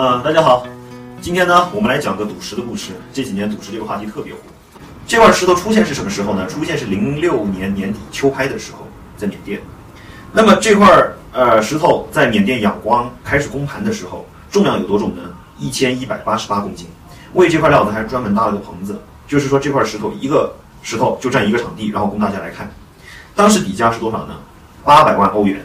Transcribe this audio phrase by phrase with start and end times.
[0.00, 0.66] 大家好，
[1.20, 2.92] 今天呢，我们来讲个赌石的故事。
[3.12, 4.38] 这几年赌石这个话题特别火。
[5.06, 6.46] 这块石头出现是什么时候呢？
[6.46, 8.86] 出现是零六年年底秋拍的时候，
[9.18, 9.60] 在缅甸。
[10.32, 10.88] 那么这块
[11.34, 15.20] 呃石头在缅甸仰光开始公盘的时候，重量有多重呢？
[15.58, 16.86] 一千一百八十八公斤。
[17.34, 18.98] 为这块料子还专门搭了个棚子，
[19.28, 20.50] 就是说这块石头一个
[20.82, 22.72] 石头就占一个场地，然后供大家来看。
[23.34, 24.34] 当时底价是多少呢？
[24.82, 25.62] 八百万欧元。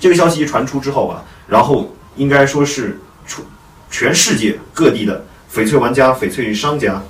[0.00, 3.44] 这个消息一传出之后啊，然后应该说是出
[3.90, 7.02] 全世界各地的翡翠玩家、翡翠商家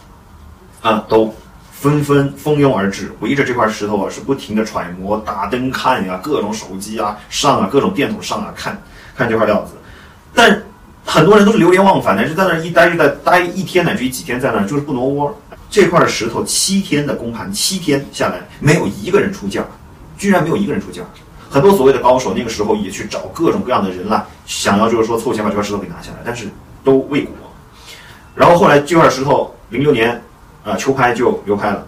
[0.81, 1.35] 啊，都
[1.73, 8.81] 纷纷蜂拥而至，围着这块石头啊是不停的揣摩、打灯看呀，各种手机啊上啊，各种电筒上啊看，
[9.17, 9.75] 看这块料子。
[10.35, 10.63] 但
[11.05, 15.41] 很多人都是流连忘返，乃至在那儿一待就在待一天乃至于几天，在那儿就是不挪窝。
[15.71, 19.65] 这块石头七天的公盘，七天下来没有一个人出价，
[20.17, 21.03] 居然没有一个人出价。
[21.51, 26.47] 很多所谓的高手那个时候也去找各种各样的人来，想要就是说凑钱把这块石头给拿下来，但是
[26.85, 27.35] 都未果。
[28.35, 30.21] 然后后来这块石头零六年，
[30.65, 31.87] 啊秋拍就流拍了，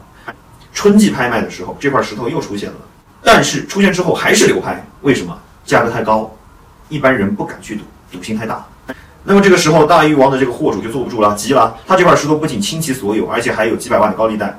[0.72, 2.76] 春季拍卖的时候这块石头又出现了，
[3.22, 5.38] 但是出现之后还是流拍，为什么？
[5.64, 6.34] 价格太高，
[6.88, 8.66] 一般人不敢去赌，赌性太大。
[9.22, 14.58] 那么这个时候大鱼王的这个货主就坐不住了，急了，他这块石头不仅倾其所有，而且还有几百万的高利贷。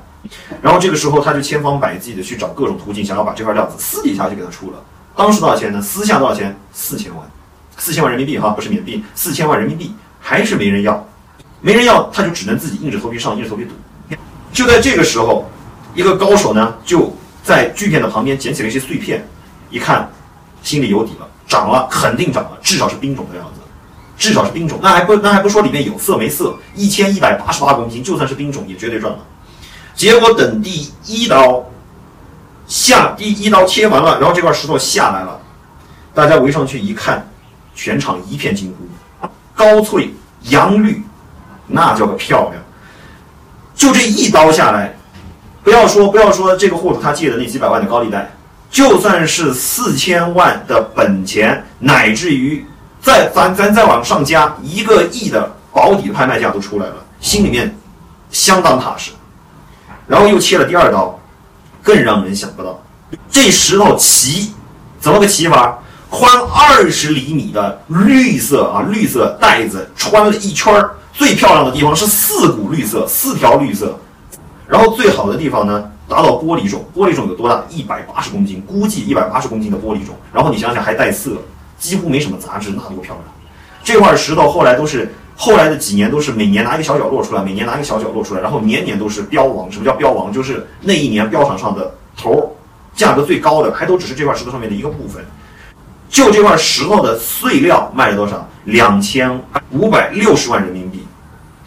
[0.62, 4.78] 然后这个时候他就千方百计的去找各种途径，想要把这块料子私底下就给他出了。
[5.16, 5.82] 当时多少钱呢？
[5.82, 6.56] 私下多少钱？
[6.72, 7.26] 四千万，
[7.76, 9.94] 四千万人民币哈，不是缅币，四千万人民币
[10.32, 11.06] 还是没人要，
[11.60, 13.72] 没人要，他就只能自己硬着头皮上，硬着头皮赌。
[14.54, 15.46] 就在这个时候，
[15.94, 19.28] 一个高手呢就在锯片的旁边捡起了一些碎片，
[19.70, 20.10] 一看，
[20.64, 23.60] 心里有底了，涨了，肯定涨了，至少是冰种的样子，
[24.18, 24.80] 至少是冰种。
[24.82, 29.20] 那还不那还不说里面有色没色，一千一百八十八公斤，就算是冰种也绝对赚了。
[29.94, 31.62] 结果等第一刀
[32.68, 35.38] 下，第一刀切完了，然后这块石头下来了，
[36.14, 37.30] 大家围上去一看，
[37.76, 41.04] 全场一片惊呼，高翠阳绿，
[41.68, 42.62] 那叫个漂亮！
[43.76, 44.96] 就这一刀下来，
[45.64, 48.32] 不要说不要说这个货主他借的那几百万的高利贷，
[48.70, 52.66] 就算是四千万的本钱，乃至于
[53.02, 57.76] 再咱咱再往上加一个亿的保底拍卖价都出来了，心里面
[58.30, 59.12] 相当踏实。
[60.08, 61.18] 然后又切了第二刀，
[61.82, 62.80] 更让人想不到，
[63.30, 64.54] 这石头奇，
[65.00, 65.80] 怎么个奇法？
[66.12, 73.98] 宽二十厘米的绿色啊，绿色带子穿了一圈儿，最漂亮的地方是四股绿色，四条绿色。
[74.68, 77.64] 然后最好的地方呢，达到玻璃种，玻璃种有多大？
[77.70, 80.14] 一百八十公斤，估计一百八十公斤的玻璃种。
[80.34, 81.32] 然后你想想还带色，
[81.80, 83.26] 几乎没什么杂质，那多漂亮！
[83.82, 85.12] 这块石头后来都是。
[85.38, 89.72] 后来的几年都是每年拿一个小角落出来，每年拿一个小角落出来，然后年年都是标王。
[89.72, 90.32] 什么叫标王？
[90.32, 92.56] 就是那一年标场上的头，
[92.94, 95.26] 价格最高的，还都只是这块石头上面的一个部分。
[96.12, 98.46] 就这块石头的碎料卖了多少？
[98.66, 99.42] 两千
[99.72, 101.08] 五百六十万人民币。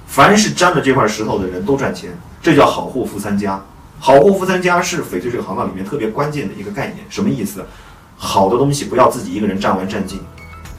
[0.06, 2.10] 凡是沾了这块石头的人都赚钱，
[2.42, 3.60] 这叫好货富三家。
[3.98, 6.98] 好货富三家是翡翠这个行当里面特别关键的一个概念。
[7.08, 7.64] 什么意思？
[8.16, 10.20] 好的东西不要自己一个人占完占尽，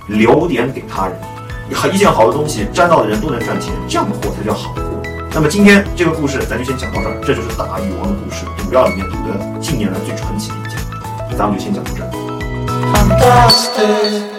[0.08, 1.18] 留点给他人。
[1.92, 4.82] 一件好的东西，沾到的人都能赚钱，这样的货才叫好货。
[5.34, 12.25] 那么今天这个故事咱就先讲到这儿，这就是大禹王的故事，赌料里面赌的近年来最传奇的一件，咱们就先讲到这儿。
[12.94, 14.35] fantastic.